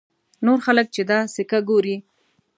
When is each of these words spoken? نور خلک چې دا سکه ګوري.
نور 0.45 0.59
خلک 0.65 0.87
چې 0.95 1.01
دا 1.09 1.19
سکه 1.35 1.59
ګوري. 1.69 1.95